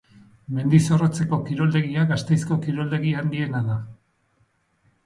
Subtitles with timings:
[0.59, 3.79] Mendizorrotzeko kiroldegia Gasteizko kiroldegi handiena da.